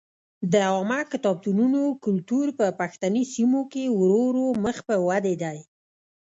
د 0.51 0.53
عامه 0.69 0.99
کتابتونونو 1.11 1.81
کلتور 2.03 2.47
په 2.59 2.65
پښتني 2.79 3.23
سیمو 3.33 3.61
کې 3.71 3.83
ورو 3.99 4.19
ورو 4.29 4.47
مخ 4.63 4.77
په 4.87 4.95
ودې 5.07 5.35
دی. 5.43 5.57